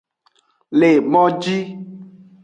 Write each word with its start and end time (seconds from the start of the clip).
Le 0.79 0.89
moji. 1.11 1.59